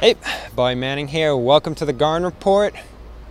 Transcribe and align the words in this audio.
Hey, 0.00 0.14
Bobby 0.54 0.76
Manning 0.76 1.08
here. 1.08 1.36
Welcome 1.36 1.74
to 1.74 1.84
the 1.84 1.92
Garden 1.92 2.24
Report. 2.24 2.72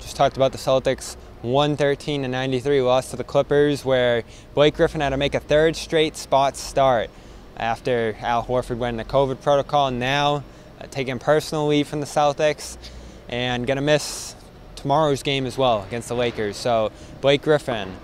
Just 0.01 0.17
talked 0.17 0.35
about 0.35 0.51
the 0.51 0.57
Celtics 0.57 1.15
113 1.41 2.23
to 2.23 2.27
93 2.27 2.81
loss 2.81 3.09
to 3.11 3.15
the 3.15 3.23
Clippers, 3.23 3.85
where 3.85 4.25
Blake 4.53 4.75
Griffin 4.75 4.99
had 4.99 5.11
to 5.11 5.17
make 5.17 5.33
a 5.33 5.39
third 5.39 5.77
straight 5.77 6.17
spot 6.17 6.57
start 6.57 7.09
after 7.55 8.17
Al 8.19 8.43
Horford 8.43 8.79
went 8.79 8.95
in 8.95 8.97
the 8.97 9.09
COVID 9.09 9.41
protocol. 9.41 9.91
Now 9.91 10.43
uh, 10.81 10.87
taking 10.91 11.19
personal 11.19 11.67
leave 11.67 11.87
from 11.87 12.01
the 12.01 12.05
Celtics 12.05 12.77
and 13.29 13.65
gonna 13.65 13.79
miss 13.79 14.35
tomorrow's 14.75 15.23
game 15.23 15.45
as 15.45 15.57
well 15.57 15.83
against 15.83 16.09
the 16.09 16.15
Lakers. 16.15 16.57
So 16.57 16.91
Blake 17.21 17.43
Griffin, 17.43 17.95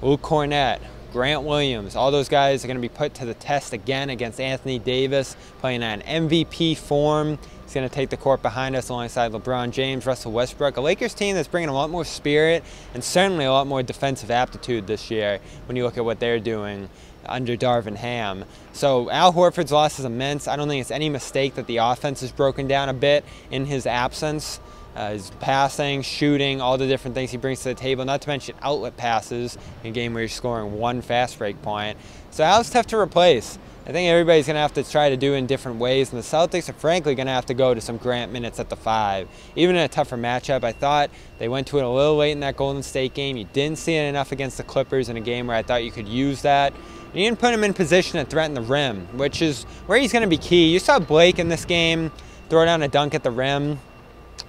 Luke 0.00 0.22
Kornet, 0.22 0.78
Grant 1.14 1.44
Williams, 1.44 1.94
all 1.94 2.10
those 2.10 2.28
guys 2.28 2.64
are 2.64 2.66
going 2.66 2.76
to 2.76 2.80
be 2.80 2.88
put 2.88 3.14
to 3.14 3.24
the 3.24 3.34
test 3.34 3.72
again 3.72 4.10
against 4.10 4.40
Anthony 4.40 4.80
Davis, 4.80 5.36
playing 5.60 5.84
an 5.84 6.00
MVP 6.00 6.76
form. 6.76 7.38
He's 7.62 7.72
going 7.72 7.88
to 7.88 7.94
take 7.94 8.10
the 8.10 8.16
court 8.16 8.42
behind 8.42 8.74
us 8.74 8.88
alongside 8.88 9.30
LeBron 9.30 9.70
James, 9.70 10.06
Russell 10.06 10.32
Westbrook, 10.32 10.76
a 10.76 10.80
Lakers 10.80 11.14
team 11.14 11.36
that's 11.36 11.46
bringing 11.46 11.68
a 11.68 11.72
lot 11.72 11.88
more 11.88 12.04
spirit 12.04 12.64
and 12.94 13.04
certainly 13.04 13.44
a 13.44 13.52
lot 13.52 13.68
more 13.68 13.80
defensive 13.80 14.32
aptitude 14.32 14.88
this 14.88 15.08
year 15.08 15.38
when 15.66 15.76
you 15.76 15.84
look 15.84 15.96
at 15.96 16.04
what 16.04 16.18
they're 16.18 16.40
doing 16.40 16.90
under 17.26 17.56
Darvin 17.56 17.94
Ham. 17.94 18.44
So 18.72 19.08
Al 19.08 19.32
Horford's 19.32 19.70
loss 19.70 20.00
is 20.00 20.04
immense. 20.04 20.48
I 20.48 20.56
don't 20.56 20.66
think 20.66 20.80
it's 20.80 20.90
any 20.90 21.10
mistake 21.10 21.54
that 21.54 21.68
the 21.68 21.76
offense 21.76 22.24
is 22.24 22.32
broken 22.32 22.66
down 22.66 22.88
a 22.88 22.92
bit 22.92 23.24
in 23.52 23.66
his 23.66 23.86
absence. 23.86 24.58
Uh, 24.94 25.10
his 25.12 25.30
passing, 25.40 26.02
shooting, 26.02 26.60
all 26.60 26.78
the 26.78 26.86
different 26.86 27.14
things 27.14 27.30
he 27.30 27.36
brings 27.36 27.60
to 27.62 27.70
the 27.70 27.74
table, 27.74 28.04
not 28.04 28.22
to 28.22 28.28
mention 28.28 28.54
outlet 28.62 28.96
passes 28.96 29.58
in 29.82 29.90
a 29.90 29.92
game 29.92 30.14
where 30.14 30.22
you're 30.22 30.28
scoring 30.28 30.78
one 30.78 31.02
fast 31.02 31.38
break 31.38 31.60
point. 31.62 31.98
So 32.30 32.44
Al's 32.44 32.70
tough 32.70 32.86
to 32.88 32.98
replace. 32.98 33.58
I 33.86 33.92
think 33.92 34.08
everybody's 34.08 34.46
going 34.46 34.54
to 34.54 34.60
have 34.60 34.72
to 34.74 34.82
try 34.82 35.10
to 35.10 35.16
do 35.16 35.34
in 35.34 35.46
different 35.46 35.78
ways, 35.78 36.10
and 36.10 36.22
the 36.22 36.26
Celtics 36.26 36.70
are 36.70 36.74
frankly 36.74 37.14
going 37.14 37.26
to 37.26 37.32
have 37.32 37.44
to 37.46 37.54
go 37.54 37.74
to 37.74 37.82
some 37.82 37.98
Grant 37.98 38.32
minutes 38.32 38.58
at 38.58 38.70
the 38.70 38.76
five. 38.76 39.28
Even 39.56 39.76
in 39.76 39.82
a 39.82 39.88
tougher 39.88 40.16
matchup, 40.16 40.64
I 40.64 40.72
thought 40.72 41.10
they 41.38 41.48
went 41.48 41.66
to 41.66 41.78
it 41.78 41.84
a 41.84 41.88
little 41.88 42.16
late 42.16 42.32
in 42.32 42.40
that 42.40 42.56
Golden 42.56 42.82
State 42.82 43.12
game. 43.12 43.36
You 43.36 43.44
didn't 43.52 43.76
see 43.76 43.94
it 43.96 44.08
enough 44.08 44.32
against 44.32 44.56
the 44.56 44.62
Clippers 44.62 45.10
in 45.10 45.18
a 45.18 45.20
game 45.20 45.48
where 45.48 45.56
I 45.56 45.62
thought 45.62 45.84
you 45.84 45.90
could 45.90 46.08
use 46.08 46.40
that. 46.42 46.72
You 47.12 47.24
didn't 47.24 47.40
put 47.40 47.52
him 47.52 47.62
in 47.62 47.74
position 47.74 48.18
to 48.18 48.28
threaten 48.28 48.54
the 48.54 48.62
rim, 48.62 49.06
which 49.18 49.42
is 49.42 49.64
where 49.86 49.98
he's 49.98 50.12
going 50.12 50.22
to 50.22 50.28
be 50.28 50.38
key. 50.38 50.72
You 50.72 50.78
saw 50.78 50.98
Blake 50.98 51.38
in 51.38 51.48
this 51.50 51.66
game 51.66 52.10
throw 52.48 52.64
down 52.64 52.82
a 52.82 52.88
dunk 52.88 53.14
at 53.14 53.22
the 53.22 53.30
rim 53.30 53.78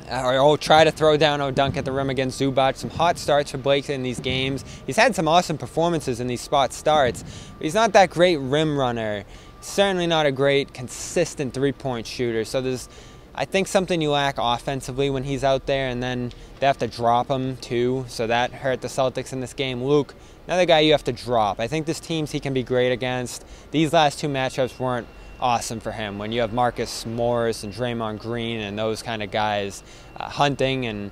oh, 0.09 0.58
try 0.58 0.84
to 0.84 0.92
throw 0.92 1.17
down 1.17 1.42
a 1.42 1.52
dunk 1.52 1.78
at 1.78 1.86
the 1.86 1.92
rim 1.92 2.09
against 2.09 2.39
Zubac. 2.39 2.75
Some 2.75 2.89
hot 2.89 3.17
starts 3.17 3.52
for 3.52 3.58
Blake 3.58 3.89
in 3.89 4.03
these 4.03 4.20
games. 4.20 4.64
He's 4.86 4.97
had 4.97 5.16
some 5.16 5.28
awesome 5.28 5.58
performances 5.58 6.20
in 6.20 6.28
these 6.28 6.42
spot 6.42 6.73
starts. 6.73 7.23
But 7.58 7.64
he's 7.64 7.73
not 7.73 7.94
that 7.94 8.09
great 8.09 8.38
rim 8.38 8.78
runner. 8.78 9.25
Certainly 9.62 10.08
not 10.08 10.25
a 10.25 10.31
great 10.31 10.73
consistent 10.73 11.53
three-point 11.53 12.06
shooter. 12.06 12.45
So 12.45 12.62
there's, 12.62 12.88
I 13.34 13.45
think, 13.45 13.67
something 13.67 14.02
you 14.02 14.12
lack 14.12 14.36
offensively 14.38 15.09
when 15.09 15.23
he's 15.23 15.44
out 15.44 15.66
there, 15.66 15.89
and 15.89 16.03
then 16.03 16.31
they 16.59 16.68
have 16.68 16.78
to 16.79 16.88
drop 16.88 17.29
him 17.29 17.58
too. 17.58 18.06
So 18.08 18.28
that 18.28 18.52
hurt 18.52 18.81
the 18.81 18.88
Celtics 18.88 19.34
in 19.34 19.40
this 19.40 19.53
game. 19.53 19.84
Luke, 19.84 20.13
another 20.46 20.66
guy 20.66 20.81
you 20.81 20.91
have 20.91 21.03
to 21.06 21.12
drop. 21.13 21.59
I 21.59 21.68
think 21.68 21.85
this 21.85 22.00
teams 22.00 22.31
he 22.31 22.40
can 22.40 22.53
be 22.53 22.63
great 22.63 22.91
against. 22.91 23.44
These 23.72 23.91
last 23.91 24.19
two 24.19 24.28
matchups 24.28 24.79
weren't 24.79 25.08
awesome 25.40 25.79
for 25.79 25.91
him 25.91 26.18
when 26.18 26.31
you 26.31 26.41
have 26.41 26.53
Marcus 26.53 27.06
Morris 27.06 27.63
and 27.63 27.73
Draymond 27.73 28.19
Green 28.19 28.59
and 28.59 28.78
those 28.78 29.01
kind 29.01 29.22
of 29.22 29.31
guys 29.31 29.84
uh, 30.18 30.29
hunting 30.29 30.85
and 30.85 31.12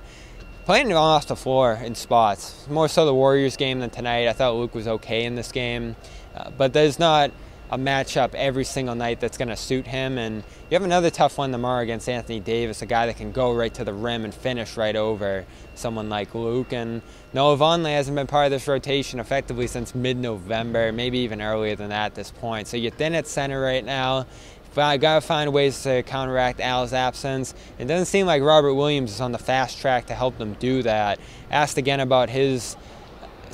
playing 0.64 0.92
off 0.92 1.26
the 1.26 1.36
floor 1.36 1.74
in 1.74 1.94
spots. 1.94 2.66
More 2.70 2.88
so 2.88 3.04
the 3.04 3.14
Warriors 3.14 3.56
game 3.56 3.80
than 3.80 3.90
tonight. 3.90 4.28
I 4.28 4.32
thought 4.32 4.54
Luke 4.54 4.74
was 4.74 4.88
okay 4.88 5.24
in 5.24 5.34
this 5.34 5.52
game, 5.52 5.96
uh, 6.34 6.50
but 6.56 6.72
there's 6.72 6.98
not 6.98 7.30
a 7.70 7.78
matchup 7.78 8.34
every 8.34 8.64
single 8.64 8.94
night 8.94 9.20
that's 9.20 9.38
going 9.38 9.48
to 9.48 9.56
suit 9.56 9.86
him. 9.86 10.18
And 10.18 10.36
you 10.70 10.74
have 10.74 10.82
another 10.82 11.10
tough 11.10 11.38
one 11.38 11.50
tomorrow 11.52 11.82
against 11.82 12.08
Anthony 12.08 12.40
Davis, 12.40 12.82
a 12.82 12.86
guy 12.86 13.06
that 13.06 13.16
can 13.16 13.32
go 13.32 13.52
right 13.52 13.72
to 13.74 13.84
the 13.84 13.92
rim 13.94 14.24
and 14.24 14.34
finish 14.34 14.76
right 14.76 14.96
over 14.96 15.44
someone 15.74 16.08
like 16.08 16.34
Luke. 16.34 16.72
And 16.72 17.02
Noah 17.32 17.56
Vonleh 17.56 17.94
hasn't 17.94 18.14
been 18.14 18.26
part 18.26 18.46
of 18.46 18.50
this 18.50 18.68
rotation 18.68 19.18
effectively 19.20 19.66
since 19.66 19.94
mid-November, 19.94 20.92
maybe 20.92 21.18
even 21.20 21.42
earlier 21.42 21.74
than 21.74 21.88
that 21.88 22.06
at 22.06 22.14
this 22.14 22.30
point. 22.30 22.68
So 22.68 22.76
you're 22.76 22.92
thin 22.92 23.14
at 23.14 23.26
center 23.26 23.60
right 23.60 23.84
now. 23.84 24.26
I 24.76 24.96
gotta 24.96 25.20
find 25.20 25.52
ways 25.52 25.84
to 25.84 26.02
counteract 26.02 26.58
Al's 26.60 26.92
absence. 26.92 27.54
It 27.78 27.84
doesn't 27.84 28.06
seem 28.06 28.26
like 28.26 28.42
Robert 28.42 28.74
Williams 28.74 29.12
is 29.12 29.20
on 29.20 29.30
the 29.30 29.38
fast 29.38 29.78
track 29.78 30.06
to 30.06 30.14
help 30.14 30.36
them 30.36 30.54
do 30.54 30.82
that. 30.82 31.20
Asked 31.50 31.78
again 31.78 32.00
about 32.00 32.28
his 32.28 32.76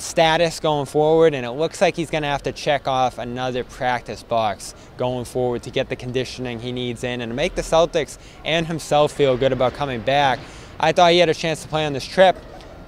status 0.01 0.59
going 0.59 0.85
forward, 0.85 1.33
and 1.33 1.45
it 1.45 1.51
looks 1.51 1.81
like 1.81 1.95
he's 1.95 2.09
going 2.09 2.23
to 2.23 2.27
have 2.27 2.43
to 2.43 2.51
check 2.51 2.87
off 2.87 3.17
another 3.17 3.63
practice 3.63 4.23
box 4.23 4.73
going 4.97 5.25
forward 5.25 5.63
to 5.63 5.69
get 5.69 5.89
the 5.89 5.95
conditioning 5.95 6.59
he 6.59 6.71
needs 6.71 7.03
in 7.03 7.21
and 7.21 7.29
to 7.29 7.35
make 7.35 7.55
the 7.55 7.61
Celtics 7.61 8.17
and 8.43 8.67
himself 8.67 9.11
feel 9.11 9.37
good 9.37 9.53
about 9.53 9.73
coming 9.73 10.01
back. 10.01 10.39
I 10.79 10.91
thought 10.91 11.11
he 11.11 11.19
had 11.19 11.29
a 11.29 11.33
chance 11.33 11.61
to 11.61 11.67
play 11.67 11.85
on 11.85 11.93
this 11.93 12.05
trip. 12.05 12.35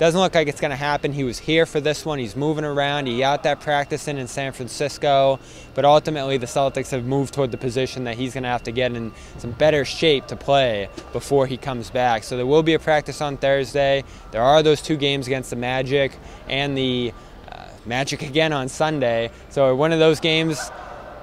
Doesn't 0.03 0.19
look 0.19 0.35
like 0.35 0.49
it's 0.49 0.59
going 0.59 0.71
to 0.71 0.75
happen. 0.75 1.13
He 1.13 1.23
was 1.23 1.39
here 1.39 1.65
for 1.65 1.79
this 1.79 2.05
one. 2.05 2.19
He's 2.19 2.35
moving 2.35 2.65
around. 2.65 3.05
He 3.05 3.23
out 3.23 3.43
that 3.43 3.61
practicing 3.61 4.17
in 4.17 4.27
San 4.27 4.51
Francisco. 4.51 5.39
But 5.75 5.85
ultimately, 5.85 6.35
the 6.35 6.45
Celtics 6.45 6.91
have 6.91 7.05
moved 7.05 7.33
toward 7.33 7.51
the 7.51 7.57
position 7.57 8.03
that 8.03 8.17
he's 8.17 8.33
going 8.33 8.43
to 8.43 8.49
have 8.49 8.63
to 8.63 8.73
get 8.73 8.91
in 8.91 9.13
some 9.37 9.51
better 9.51 9.85
shape 9.85 10.27
to 10.27 10.35
play 10.35 10.89
before 11.13 11.47
he 11.47 11.55
comes 11.55 11.89
back. 11.89 12.25
So 12.25 12.35
there 12.35 12.45
will 12.45 12.63
be 12.63 12.73
a 12.73 12.79
practice 12.79 13.21
on 13.21 13.37
Thursday. 13.37 14.03
There 14.31 14.41
are 14.41 14.61
those 14.61 14.81
two 14.81 14.97
games 14.97 15.27
against 15.27 15.51
the 15.51 15.55
Magic 15.55 16.11
and 16.49 16.77
the 16.77 17.13
uh, 17.49 17.67
Magic 17.85 18.23
again 18.23 18.51
on 18.51 18.67
Sunday. 18.67 19.31
So 19.51 19.73
one 19.73 19.93
of 19.93 19.99
those 19.99 20.19
games 20.19 20.69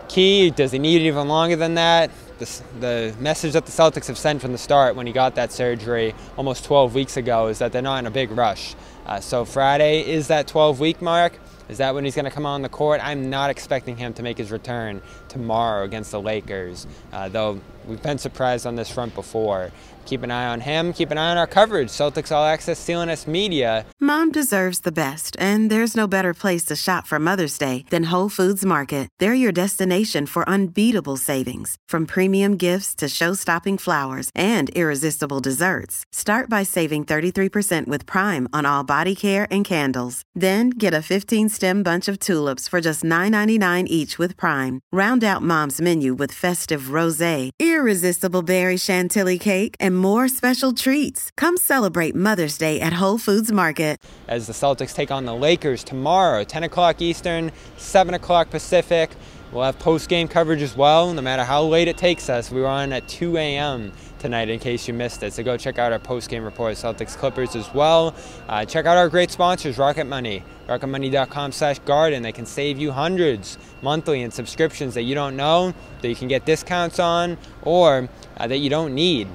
key? 0.09 0.49
Does 0.49 0.73
he 0.73 0.79
need 0.79 1.03
even 1.03 1.29
longer 1.29 1.57
than 1.57 1.75
that? 1.75 2.11
The, 2.41 2.63
the, 2.81 3.15
message 3.21 3.53
that 3.53 3.67
the 3.67 3.73
Celtics 3.73 4.07
have 4.07 4.17
sent 4.17 4.41
from 4.41 4.53
the 4.53 4.59
start 4.59 4.97
when 4.97 5.07
he 5.07 5.13
got 5.13 5.35
that 5.35 5.53
surgery 5.53 6.15
almost 6.39 6.65
12 6.65 6.95
weeks 6.95 7.19
ago 7.19 7.49
is 7.49 7.59
that 7.59 7.71
they're 7.71 7.83
not 7.83 7.99
in 7.99 8.07
a 8.07 8.11
big 8.11 8.31
rush. 8.31 8.75
Uh, 9.11 9.19
so 9.19 9.45
Friday 9.45 10.09
is 10.09 10.29
that 10.29 10.47
12 10.47 10.79
week 10.79 11.03
mark. 11.03 11.33
Is 11.69 11.79
that 11.79 11.95
when 11.95 12.05
he's 12.05 12.15
going 12.15 12.25
to 12.25 12.31
come 12.31 12.47
on 12.47 12.63
the 12.63 12.69
court? 12.69 13.01
I'm 13.03 13.31
not 13.31 13.51
expecting 13.51 13.97
him 13.97 14.13
to 14.15 14.23
make 14.23 14.39
his 14.39 14.51
return 14.51 15.03
tomorrow 15.29 15.85
against 15.85 16.11
the 16.11 16.21
Lakers, 16.21 16.87
uh, 17.13 17.29
though 17.29 17.61
we've 17.87 18.03
been 18.03 18.19
surprised 18.19 18.67
on 18.67 18.75
this 18.75 18.91
front 18.91 19.15
before. 19.15 19.71
Keep 20.05 20.25
an 20.25 20.31
eye 20.33 20.47
on 20.47 20.61
him. 20.61 20.93
Keep 20.93 21.13
an 21.13 21.19
eye 21.19 21.31
on 21.31 21.39
our 21.39 21.47
coverage. 21.47 21.89
Celtics 21.89 22.33
All 22.33 22.45
Access 22.45 22.85
CLNS 22.85 23.29
Media. 23.29 23.87
Mom 24.01 24.33
deserves 24.33 24.81
the 24.81 24.91
best, 24.91 25.37
and 25.39 25.71
there's 25.71 25.97
no 25.97 26.09
better 26.09 26.35
place 26.35 26.65
to 26.65 26.75
shop 26.75 27.07
for 27.07 27.21
Mother's 27.21 27.59
Day 27.59 27.85
than 27.91 28.05
Whole 28.05 28.29
Foods 28.29 28.65
Market. 28.65 29.09
They're 29.21 29.35
your 29.35 29.53
destination 29.53 30.27
for 30.27 30.49
unbeatable 30.49 31.17
savings, 31.17 31.77
from 31.87 32.07
premium 32.07 32.57
gifts 32.57 32.95
to 32.97 33.09
show-stopping 33.09 33.79
flowers 33.79 34.31
and 34.35 34.71
irresistible 34.71 35.39
desserts. 35.39 36.05
Start 36.11 36.51
by 36.51 36.65
saving 36.65 37.05
33% 37.05 37.87
with 37.87 38.05
Prime 38.07 38.49
on 38.53 38.67
all 38.67 38.83
body 38.83 39.00
care 39.15 39.47
and 39.51 39.65
candles. 39.65 40.23
Then 40.35 40.71
get 40.71 40.95
a 40.95 41.05
15-stem 41.05 41.83
bunch 41.83 42.09
of 42.09 42.19
tulips 42.19 42.67
for 42.67 42.81
just 42.81 43.05
$9.99 43.05 43.85
each 43.87 44.19
with 44.19 44.37
Prime. 44.37 44.81
Round 44.91 45.23
out 45.23 45.43
Mom's 45.43 45.81
menu 45.81 46.15
with 46.15 46.33
festive 46.33 46.85
rosé, 46.99 47.51
irresistible 47.61 48.43
berry 48.43 48.77
chantilly 48.77 49.39
cake, 49.39 49.77
and 49.79 49.97
more 49.97 50.27
special 50.27 50.73
treats. 50.73 51.31
Come 51.37 51.57
celebrate 51.57 52.15
Mother's 52.15 52.59
Day 52.59 52.81
at 52.81 52.95
Whole 52.95 53.19
Foods 53.19 53.53
Market. 53.53 54.01
As 54.29 54.47
the 54.47 54.53
Celtics 54.53 54.95
take 54.95 55.11
on 55.11 55.27
the 55.27 55.35
Lakers 55.35 55.85
tomorrow, 55.85 56.45
10 56.45 56.65
o'clock 56.65 57.01
Eastern, 57.01 57.53
7 57.77 58.15
o'clock 58.15 58.51
Pacific. 58.51 59.11
We'll 59.53 59.65
have 59.65 59.81
post 59.81 60.09
game 60.09 60.29
coverage 60.29 60.63
as 60.63 60.77
well, 60.77 61.13
no 61.13 61.23
matter 61.23 61.43
how 61.43 61.65
late 61.65 61.89
it 61.89 61.97
takes 61.97 62.31
us. 62.31 62.53
We 62.53 62.61
were 62.61 62.69
on 62.69 62.93
at 62.93 63.09
2 63.09 63.37
a.m. 63.37 63.91
tonight 64.21 64.49
in 64.49 64.61
case 64.61 64.87
you 64.87 64.95
missed 64.95 65.25
it. 65.25 65.33
So 65.33 65.43
go 65.43 65.57
check 65.57 65.77
out 65.77 65.91
our 65.91 65.99
post 65.99 66.31
game 66.31 66.45
report, 66.45 66.77
Celtics 66.77 67.17
Clippers 67.17 67.57
as 67.57 67.73
well. 67.75 68.15
Uh, 68.49 68.65
check 68.65 68.87
out 68.87 68.97
our 68.97 69.09
great 69.09 69.33
sponsors, 69.33 69.77
Rocket 69.77 70.05
Money, 70.05 70.45
rocketmoney.com 70.69 71.51
slash 71.51 71.81
garden. 71.81 72.23
They 72.23 72.31
can 72.31 72.47
save 72.47 72.79
you 72.79 72.93
hundreds 72.93 73.59
monthly 73.83 74.23
in 74.23 74.31
subscriptions 74.31 74.95
that 74.95 75.03
you 75.03 75.17
don't 75.17 75.37
know, 75.37 75.75
that 76.01 76.09
you 76.09 76.15
can 76.15 76.29
get 76.29 76.47
discounts 76.47 77.01
on, 77.01 77.37
or 77.63 78.09
uh, 78.37 78.47
that 78.47 78.59
you 78.59 78.71
don't 78.71 78.95
need. 78.95 79.27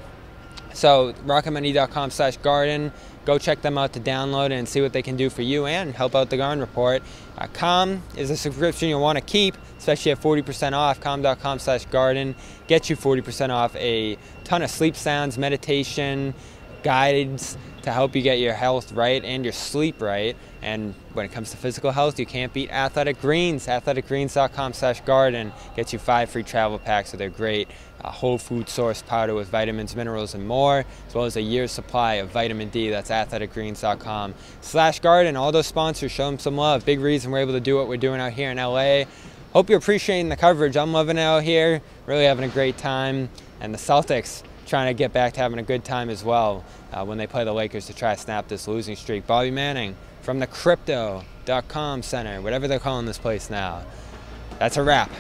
So 0.75 1.13
rocketmoney.com 1.25 2.12
slash 2.12 2.38
garden. 2.38 2.92
Go 3.25 3.39
check 3.39 3.62
them 3.62 3.77
out 3.77 3.94
to 3.94 4.00
download 4.00 4.51
and 4.51 4.69
see 4.69 4.81
what 4.81 4.94
they 4.94 5.01
can 5.01 5.16
do 5.16 5.31
for 5.31 5.42
you 5.42 5.66
and 5.66 5.95
help 5.95 6.13
out 6.13 6.30
the 6.30 6.38
Garden 6.38 6.60
Report. 6.60 7.01
Uh, 7.38 7.48
Calm 7.54 8.04
is 8.16 8.30
a 8.30 8.38
subscription 8.38 8.89
you'll 8.89 9.01
want 9.01 9.18
to 9.18 9.24
keep, 9.24 9.57
especially 9.80 10.12
at 10.12 10.22
40% 10.22 10.74
off. 10.74 11.00
Calm.com 11.00 11.57
slash 11.57 11.86
garden 11.86 12.36
gets 12.68 12.89
you 12.89 12.95
40% 12.95 13.50
off 13.50 13.75
a 13.77 14.18
ton 14.44 14.62
of 14.62 14.69
sleep 14.69 14.95
sounds, 14.95 15.39
meditation, 15.39 16.36
guides 16.86 17.58
to 17.82 17.92
help 17.92 18.16
you 18.16 18.22
get 18.22 18.38
your 18.38 18.54
health 18.54 18.92
right 18.92 19.26
and 19.26 19.44
your 19.44 19.52
sleep 19.52 20.02
right. 20.02 20.38
And 20.62 20.94
when 21.14 21.26
it 21.26 21.32
comes 21.32 21.50
to 21.50 21.58
physical 21.58 21.92
health, 21.92 22.20
you 22.20 22.28
can't 22.28 22.54
beat 22.54 22.70
Athletic 22.72 23.20
Greens. 23.20 23.66
AthleticGreens.com 23.66 24.74
slash 24.74 25.02
garden 25.02 25.52
gets 25.76 25.94
you 25.94 26.00
five 26.00 26.30
free 26.30 26.44
travel 26.44 26.78
packs 26.78 27.12
with 27.12 27.20
their 27.20 27.30
great 27.30 27.68
uh, 28.04 28.12
whole 28.12 28.38
food 28.38 28.70
source 28.70 29.02
powder 29.02 29.34
with 29.34 29.50
vitamins, 29.50 29.96
minerals, 29.96 30.36
and 30.36 30.48
more, 30.48 30.86
as 31.08 31.16
well 31.16 31.26
as 31.26 31.38
a 31.38 31.42
year's 31.42 31.72
supply 31.72 32.16
of 32.16 32.30
vitamin 32.30 32.70
D. 32.70 32.90
That's 32.90 33.10
athleticgreens.com 33.10 34.36
slash 34.62 35.00
garden. 35.00 35.36
All 35.36 35.52
those 35.52 35.68
sponsors, 35.68 36.12
show 36.12 36.28
them 36.28 36.38
some 36.38 36.56
love. 36.56 36.86
Big 36.86 37.00
reason 37.00 37.32
we're 37.32 37.40
able 37.40 37.54
to 37.54 37.60
do 37.60 37.76
what 37.76 37.88
we're 37.88 37.98
doing 37.98 38.22
out 38.22 38.34
here 38.34 38.52
in 38.52 38.58
LA. 38.58 39.06
Hope 39.54 39.70
you're 39.70 39.80
appreciating 39.80 40.30
the 40.30 40.36
coverage. 40.36 40.78
I'm 40.78 40.94
loving 40.94 41.18
it 41.18 41.22
out 41.22 41.42
here, 41.42 41.82
really 42.06 42.26
having 42.26 42.46
a 42.46 42.54
great 42.54 42.78
time. 42.78 43.30
And 43.60 43.74
the 43.74 43.80
Celtics 43.80 44.44
trying 44.65 44.88
to 44.88 44.97
get 44.97 45.13
back 45.13 45.33
to 45.33 45.39
having 45.39 45.59
a 45.59 45.63
good 45.63 45.83
time 45.83 46.09
as 46.09 46.23
well 46.23 46.63
uh, 46.91 47.06
when 47.06 47.17
they 47.17 47.27
play 47.27 47.44
the 47.44 47.53
Lakers 47.53 47.85
to 47.88 47.94
try 47.94 48.15
to 48.15 48.21
snap 48.21 48.47
this 48.47 48.67
losing 48.67 48.95
streak. 48.95 49.27
Bobby 49.27 49.51
Manning 49.51 49.95
from 50.21 50.39
the 50.39 50.47
crypto.com 50.47 52.01
center, 52.01 52.41
whatever 52.41 52.67
they're 52.67 52.79
calling 52.79 53.06
this 53.06 53.17
place 53.17 53.50
now. 53.50 53.83
That's 54.59 54.77
a 54.77 54.83
wrap. 54.83 55.12